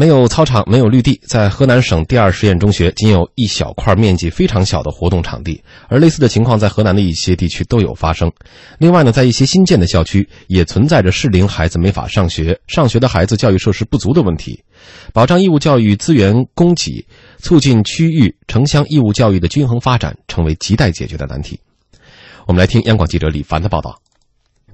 [0.00, 8.32] 没有操场，没有绿地，在河南省第二实验中学仅有一小块面积非常小的活动场地，而类似的情况在河南的一些地区都有发生。
[8.78, 14.58] 另外呢，在一些新建的校区也存在着适龄孩子没法上学、上学的孩子教育设施不足的问题。
[15.12, 17.04] 保障义务教育资源供给，
[17.36, 21.60] 促进区域城乡义务教育的均衡发展，成为亟待解决的难题。
[22.46, 24.00] 我们来听央广记者李凡的报道。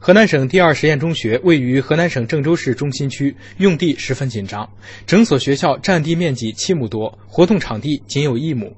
[0.06, 4.70] 河南省第二实验中学位于河南省郑州市中心区，用地十分紧张，
[5.04, 8.72] 整所学校占地面积七亩多，活动场地仅有一亩。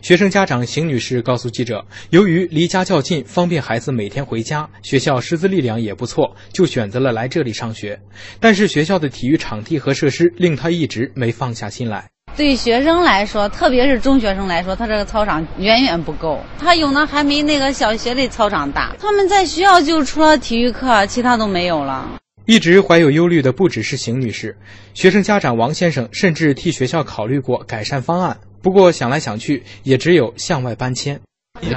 [0.00, 8.00] 学生家长邢女士告诉记者，由于离家较近，方便孩子每天回家，学校师资力量也不错，就选择了来这里上学。
[8.38, 12.10] 但是学校的体育场地和设施令她一直没放下心来。
[12.36, 18.94] 对学生来说，特别是中学生来说，他这个操场远远不够，他有的还没那个小学的操场大。
[18.98, 22.08] 他们在学校就除了体育课，其他都没有了。
[22.46, 24.56] 一直怀有忧虑的不只是邢女士，
[24.94, 28.38] 学生家长王先生甚至替学校考虑过改善方案。
[28.62, 31.20] 不过想来想去，也只有向外搬迁。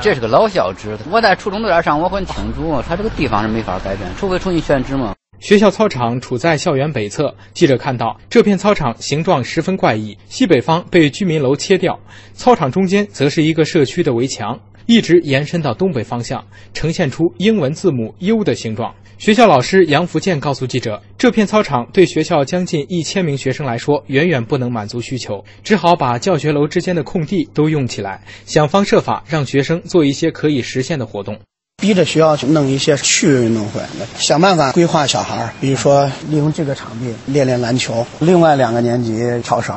[0.02, 5.14] 这是个老校址，我在初中那点上，我很清楚，他这个地方是没法改变，除非重新选址嘛。
[5.40, 12.00] 学校操场处在校园北侧，记者看到这片操场形状十分怪异，西北方被居民楼切掉，
[12.34, 18.96] 操场中间则是一个社区的围墙，一直延伸到东北方向，呈现出英文字母 U 的形状。
[19.18, 31.40] 学校老师杨福建告诉记者，这片操场对学校将近一千名学生来说，远远不能满足需求，只好把教学楼之间的空地都用起来，想方设法让学生做一些可以实现的活动。
[31.84, 33.82] 逼着学校去弄一些趣味运动会，
[34.16, 39.76] 想办法规划小孩儿比如说利用这个场地练练篮球，另外两个年级跳绳。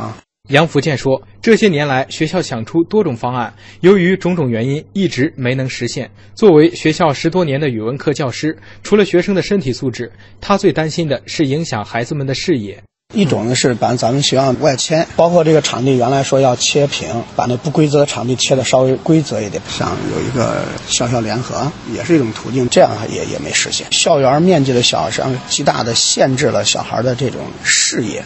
[0.50, 6.08] 杨福建说，这些年来学校想出多种方案，由于种种原因一直没能实现。
[6.36, 12.80] 作为学校十多年的语文课教师，除了学生的身体素质，他最担心的是影响孩子们的视野。
[13.14, 19.62] 一种呢是把咱们学校外迁，包括这个场地原来说要切平，把那不规则的场地切的稍微规则一点。
[19.70, 23.86] 像有一个校校联合，也是一种途径，这样也也没实现。
[23.90, 28.24] 校园面积的小，实际上极大的限制了小孩的这种视野。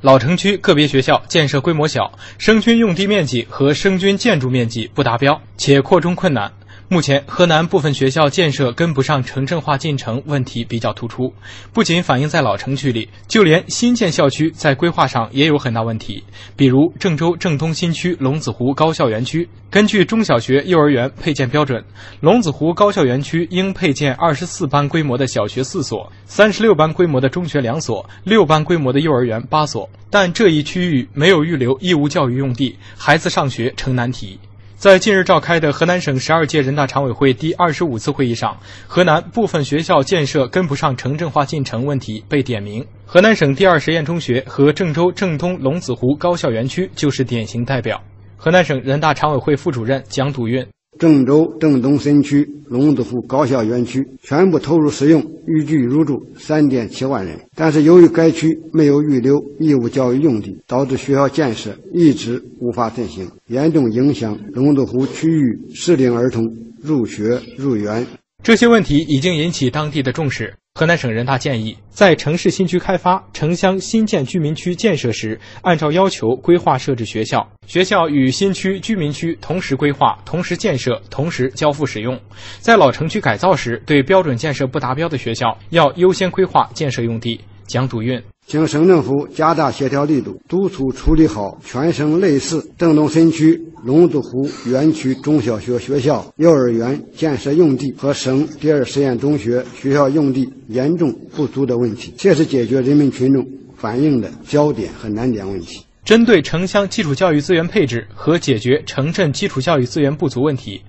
[0.00, 6.52] 老城区个别学校建设规模小，生均用地面积和生均建筑面积不达标，且扩充困难。
[6.94, 11.34] 目前，河南部分学校建设跟不上城镇化进程，问题比较突出。
[11.72, 16.22] 不仅反映在老城区里，就连新建校区在规划上也有很大问题。
[16.54, 21.84] 比如郑州郑东新区龙子湖高校园区，根据中小学、幼儿园配建标准，
[22.20, 29.90] 龙子湖高校园区应配建二十四班规模的小学四所，三十六班规模的中学两所，六班规模的幼儿园八所。
[30.10, 34.38] 但这一区域没有预留义务教育用地，孩子上学成难题。
[34.84, 38.54] 在近日召开的河南省十二届人大常委会第二十五次会议上，
[38.86, 42.86] 河南部分学校建设跟不上城镇化进程问题被点名。
[43.06, 47.98] 河南省第二实验中学和郑州郑东龙子湖高校园区就是典型代表。
[48.36, 50.73] 河南省人大常委会副主任蒋笃运。
[50.98, 57.38] 郑州郑东新区龙子湖高校园区全部投入使用，预计入住三点七万人。
[57.54, 66.44] 但是由于该区没有预留义务教育用地，导致学校建设一直无法进行，严重影响龙子湖区域适龄儿童
[66.82, 68.06] 入学入园。
[68.42, 70.54] 这些问题已经引起当地的重视。
[70.76, 82.20] 河南省人大建议，在城市新区开发、城乡新建居民区建设时，按照要求规划设置学校，学校与新区居民区同时规划、同时建设、同时交付使用。
[82.58, 87.40] 在老城区改造时，对标准建设不达标的学校，要优先规划建设用地。
[87.68, 88.20] 蒋笃运。
[88.46, 103.44] 请省政府加大协调力度，督促处理好全省类似郑东新区龙子湖园区中小学学校、幼儿园建设用地和省第二实验中学学校用地严重不足的问题，切实解决人民群众
[103.74, 105.80] 反映的焦点和难点问题。
[106.04, 110.82] 针对城乡基础教育资源配置和解决城镇基础教育资源不足问题，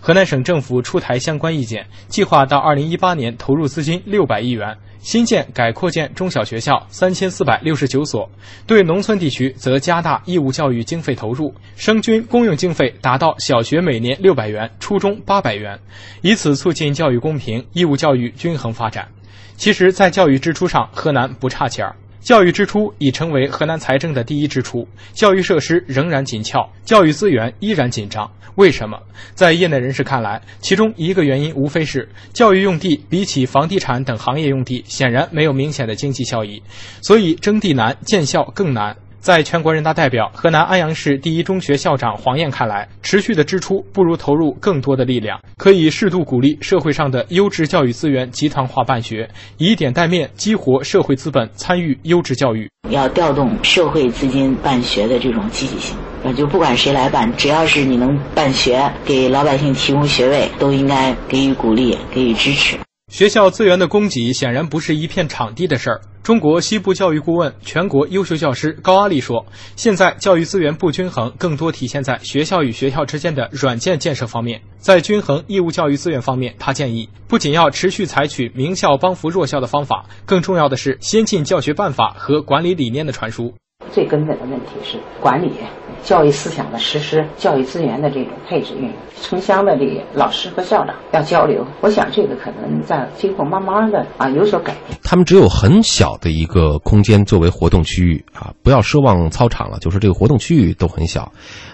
[0.00, 4.74] 河南省政府出台相关意见，计划到二零一八年投入资金六百亿元。
[5.02, 8.30] 新建、改扩建中小学校三千四百六十九所，
[8.68, 15.80] 对农村地区则加大义务教育经费投入，生均公用经费达到小学每年六百元，初中八百元，
[16.20, 19.08] 以此促进教育公平、义务教育均衡发展。
[19.56, 21.96] 其实，在教育支出上，河南不差钱儿。
[22.22, 28.30] 教育支出已成为河南财政的第一支出，教育设施仍然紧俏，教育资源依然紧张。
[28.54, 28.96] 为什么？
[29.34, 36.62] 在业内人士看来，其中一个原因无非是教育用地比起房地产等行业用地，显然没有明显的经济效益，
[37.00, 38.96] 所以征地难，建校更难。
[39.22, 52.68] 在全国人大代表、河南安阳市第一中学校长黄燕看来，持续的支出不如投入更多的力量，可以适度鼓励社会上的优质教育资源集团化办学，以点带面激活社会资本参与优质教育。
[52.90, 55.96] 要调动社会资金办学的这种积极性。
[56.24, 62.76] 呃，就不管谁来办，只要是你能办学，给老百姓提供学位，都应该给予鼓励，给予支持。
[63.12, 66.00] 学校资源的供给显然不是一片场地的事儿。
[66.22, 69.44] 中国西部教育顾问、全国优秀教师高阿丽说
[69.76, 74.62] ：“现在教育资源不均衡，更多体现在学校与学校之间的软件建设方面。
[74.78, 83.52] 在均衡义务教育资源方面，他建议不仅要持续采取名校帮扶弱校的方法，更重要的是先进教学办法和管理理念的传输。
[83.90, 85.52] 最根本的问题是管理。”
[86.02, 91.64] 教育思想的实施，教育资源的这种配置运用，城乡的这个老师和校长要交流。
[91.80, 94.98] 我想这个可能在今后慢慢的啊有所改变。
[95.02, 101.30] 他们只有很小的一个空间作为活动区域啊，不要奢望操场了，就是这个活动区域都很小。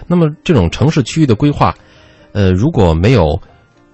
[0.07, 1.73] 那么这种城市区域的规划，
[2.31, 3.39] 呃，如果没有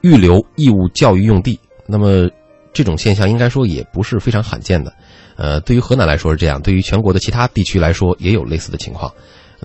[0.01, 2.29] 预留义务教育用地，那么
[2.73, 4.93] 这种现象应该说也不是非常罕见的。
[5.37, 9.11] 呃，对于河南来说是这样，对于全国的其他地区来说也有类似的情况。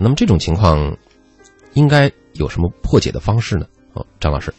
[0.01, 0.97] 那么这种情况，
[1.73, 3.65] 应该有什么破解的方式呢？
[3.93, 4.53] 哦，张老师，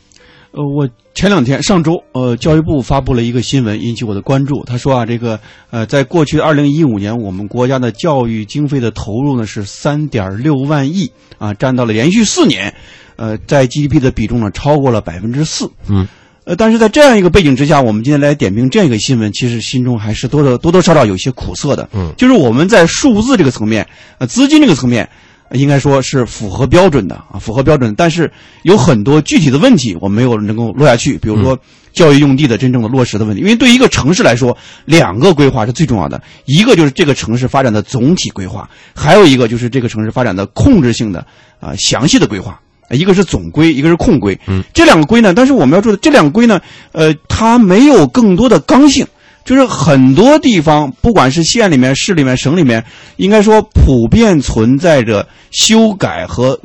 [0.52, 4.62] 呃，我前两天上周，呃，教育部发布了一个新闻，引起我的关注。
[4.64, 5.40] 他说啊，这个
[5.70, 12.74] 呃，在过去二零一五年，我们国家的教育经费的投入呢是三点六万亿啊，占到了连续四年，
[13.16, 15.70] 呃，在 GDP 的比重呢超过了百分之四。
[15.88, 16.06] 嗯，
[16.44, 21.88] 呃，但是在这样一个背景之下，我们今天来点评这样一个新闻，其实心中还是多多多多少少有些苦涩的。
[21.94, 23.88] 嗯，就是我们在数字这个层面，
[24.18, 25.08] 呃，资金这个层面。
[25.52, 27.94] 应该说是符合标准的啊，符合标准。
[27.96, 28.30] 但是
[28.62, 31.18] 有很多具体的问题，我没有能够落下去。
[31.18, 31.58] 比如说
[31.92, 41.26] 教育用地的真正的落实的问题，因为对于一个城市来说，两个规划是最重要的，一个就是这个城市发展的总体规划，还有一个就是这个城市发展的控制性的
[41.60, 42.58] 啊详细的规划。
[42.90, 44.38] 一个是总规，一个是控规。
[44.46, 46.60] 嗯，这两个规呢，但是我们要注意，这两个规呢，
[46.92, 49.06] 呃，它没有更多的刚性。
[49.44, 52.84] 就是很多地方，不管是县里面、市里面、省里面，
[53.16, 56.58] 应该说普遍存在着修改和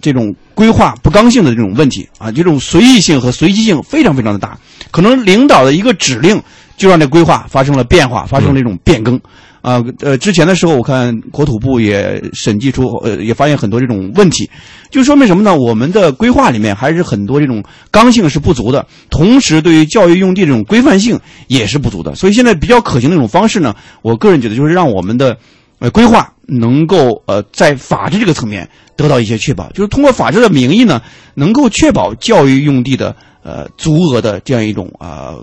[0.00, 4.58] 这种规划不刚性的这种问题啊，这种随意性和随机性非常非常的大，
[4.90, 6.42] 可能领导的一个指令
[6.76, 9.20] 就让这规划发生了变化，发生了一种变更。
[9.64, 14.46] 啊，呃，之前的时候，我看国土部也审计出，呃，也发现很多这种问题，
[14.90, 15.56] 就说明什么呢？
[15.56, 22.14] 我们的规划里面还是很多这种刚性是不足的，同时对于教育用地这种规范性也是不足的。
[22.14, 25.34] 所以现在比较可行的一种方式呢，我个人觉得就是让我们的，
[25.78, 31.00] 呃，规划能够呃在法治这个层面得到一些确保，就是通过法治的名义呢，
[31.32, 35.36] 能够确保教育用地的呃足额的这样一种啊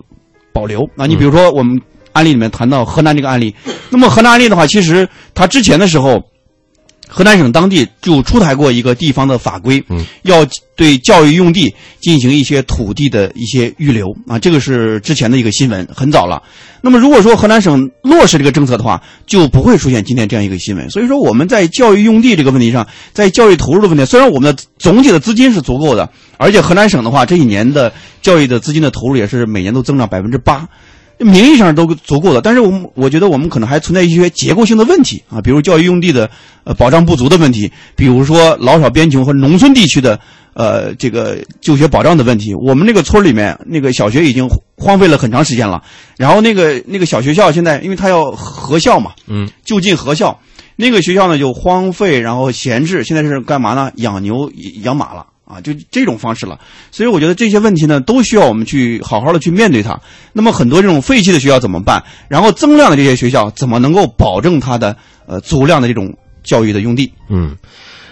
[0.54, 0.88] 保留。
[0.96, 1.82] 那你比如说我们。
[2.14, 3.56] 案例里面谈到河南这个案例，
[3.92, 6.24] 那么河南案例的话，其实它之前的时候，
[7.08, 10.48] 河南省当地就出台过一个地方的法规，嗯，要
[10.78, 16.42] 对教育用地进行一些土地的一些预留啊，这个是之前的一个新闻，很早了。
[16.82, 20.90] 那么如果说河南省落实这个政策的话，就不会出现今天这样一个新闻。
[20.90, 27.92] 所以说我们在教育用地这个问题上，在教育投入的问题，虽然我们的总体的资金是足够的，而且河南省的话，这一年的
[28.22, 30.66] 教育的资金的投入也是每年都增长百分之八。
[31.24, 36.30] 名义上都足够了，但是我们我觉得我们可能还存在一些结构性的问题啊，比如教育用地的
[36.64, 40.20] 呃保障不足的问题，比如说老少边穷和农村地区的
[40.54, 42.54] 呃这个就学保障的问题。
[42.56, 44.48] 我们那个村里面那个小学已经
[44.78, 45.84] 荒废了很长时间了，
[46.18, 50.40] 然后那个那个小学校现在因为它要合校嘛，嗯，就近合校，
[50.76, 53.92] 那个学校呢就荒废然后闲置，现在是干嘛呢？
[53.96, 54.51] 养牛
[54.84, 55.28] 养马了。
[55.51, 56.58] 啊，就这种方式了，
[56.91, 60.00] 所以我觉得这些问题呢，都需要我们去好好的去面对它。
[60.31, 62.01] 那么很多这种废弃的学校怎么办？
[62.29, 67.12] 然后增量的这些学校怎么能够保证它的呃足量的这种教育的用地？
[67.27, 67.55] 嗯，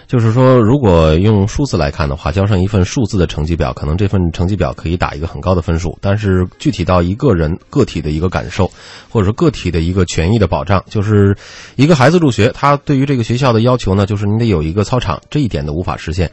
[0.07, 5.97] 就是说，如果用数字来看的话，交上一份数字的成绩表，可能这份成绩表可以打一个很高的分数。
[6.01, 8.69] 但是具体到一个人个体的一个感受，
[9.07, 11.37] 或者说个体的一个权益的保障，就是
[11.75, 16.31] 一个孩子入学，他对于这个学校的要求呢，就是你得有一个操场，这一点都无法实现。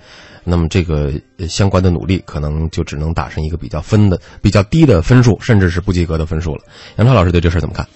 [0.48, 1.12] 那么这个
[1.48, 6.62] 相关的努力可能就只能打上一个比较分的比较低的分数，甚至是不及格的分数了。
[6.98, 7.86] 杨超老师对这事儿怎么看？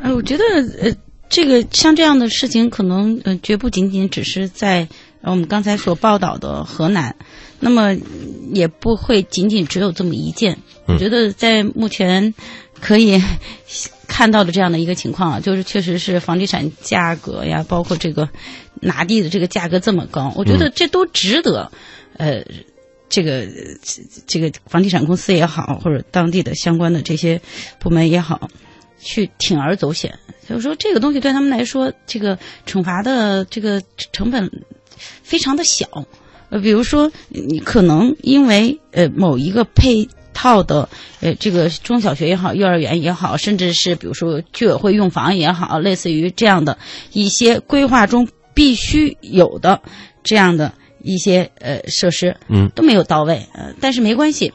[0.00, 0.44] 呃，我觉得
[0.80, 0.94] 呃，
[1.28, 4.86] 这个像这样的事情，可能呃，绝不仅仅只是在
[5.22, 7.16] 我们刚才所报道的河南，
[7.58, 7.96] 那么
[8.52, 10.56] 也不会仅仅只有这么一件。
[10.86, 12.32] 我觉得在目前
[12.80, 13.20] 可以
[14.06, 18.28] 看到的这样的一个情况啊，就是确实是房地产价格呀，包括这个。
[18.80, 21.70] 拿地的这个价格这么高，我觉得这都值得，
[22.16, 22.42] 呃，
[23.08, 23.46] 这个
[24.26, 27.40] 这个房地产公司也好，或者当地的相关的这些
[27.78, 28.48] 部门也好，
[28.98, 30.18] 去铤而走险。
[30.48, 33.82] 就是说，这个东西对他们来说，这个惩罚的这个
[34.12, 34.50] 成本
[35.22, 35.86] 非常的小。
[36.48, 40.88] 呃，比如说，你可能因为呃某一个配套的
[41.20, 46.76] 呃这个中小学也好，幼儿园也好，甚至是比如说居委会用房也好，类似于这样的
[47.12, 48.26] 一些规划中
[48.60, 49.80] 必须有的
[50.22, 53.46] 这样的一些呃设施，嗯，都没有到位。
[53.54, 54.52] 呃，但是没关系，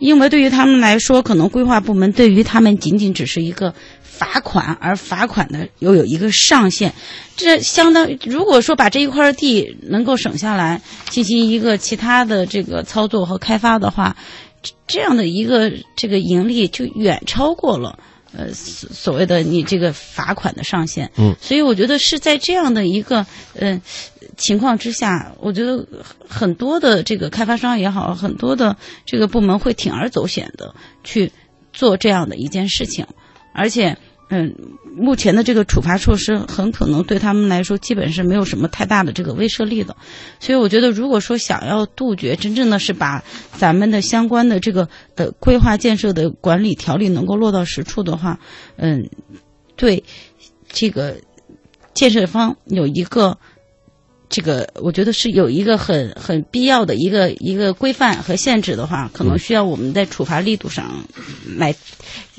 [0.00, 3.72] 因为对于他们来说，可能规划部门对于他们仅仅只是一个。
[4.02, 6.94] 罚款，而罚款的又有一个上限，
[7.34, 14.16] 这相当于如果说把这一块地能够省下来，进行一个其他的这个操作和开发的话，
[14.86, 17.98] 这样的一个这个盈利就远超过了
[18.36, 21.10] 呃所所谓的你这个罚款的上限。
[21.16, 23.26] 嗯，所以我觉得是在这样的一个
[23.58, 23.80] 呃
[24.36, 25.86] 情况之下，我觉得
[26.28, 28.76] 很多的这个开发商也好，很多的
[29.06, 31.32] 这个部门会铤而走险的去
[31.72, 33.06] 做这样的一件事情。
[33.52, 33.96] 而且，
[34.30, 34.54] 嗯，
[34.96, 39.94] 目前的这个处罚措施很可能对他们来说基本是没有什么太大的这个威慑力的，
[40.40, 43.22] 所以我觉得，如果说想要杜绝，真正的是把
[43.58, 48.40] 咱们的相关的这个呃规划建设的管理条例能够落到实处的话，
[48.76, 49.08] 嗯，
[49.76, 50.02] 对
[50.68, 51.16] 这个
[51.92, 53.38] 建设方有一个
[54.30, 61.04] 这个，我觉得是有一个很很必要的一个一个规范和限制的话，可能需要我们在处罚力度上
[61.56, 61.74] 来。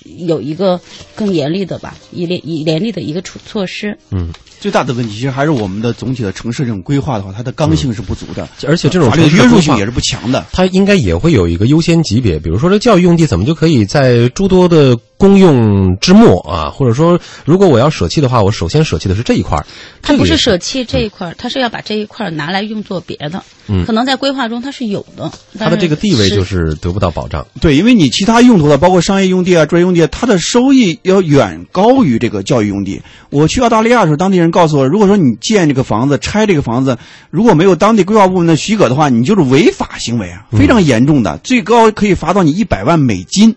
[0.05, 0.79] 有一个
[1.15, 3.97] 更严厉的吧，一连一严厉的一个措措施。
[4.11, 10.45] 嗯，最大的问题其实还是我们的总体的城市这种规划的话，它的刚性是不足的，而且这种法律的约束性也是不强的。
[10.51, 14.97] 它应该也会有一个优先级别，比如说这教育用地怎么就可以在诸多的。
[15.17, 19.65] 公用之末啊，或者说，如果我要舍弃的话，我首先舍弃的是这一块儿。
[20.01, 23.41] 它不是舍弃这一块儿，它是要把这一块儿拿来用作别的。
[23.67, 27.47] 嗯，可能在规划中它是有的，它的这个地位就是得不到保障。
[27.59, 33.01] 对，因为你其他用途的，包括商业用地啊、专业用地，它的收益要远高于这个教育用地。
[33.31, 36.97] 我去澳大利亚的时候，当地人告诉我，如果说你建这个房子、拆这个房子，
[37.31, 43.55] 如果没有当地规划部门的许可的话，你就是违法行为啊，非常严重的，最高可以罚到你一百万美金。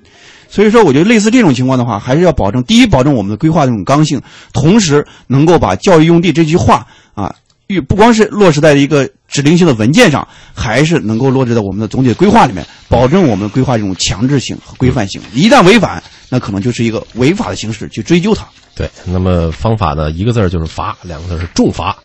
[0.50, 4.20] 所以说，我觉得类似这种情况的话，还是要保证第一，保证我们的规划这种刚性，
[4.52, 7.34] 同时能够把教育用地这句话啊，
[7.86, 15.20] 不光是落实在一个指令性的文件上，还是能够落实在我们的总体规划里面，保证我们规划这种强制性和规范性。
[15.34, 18.46] 一旦违反，那可能就是一个违法的形式去追究它。
[18.74, 21.96] 对，那么方法呢，一个字儿就是罚，两个字是重罚。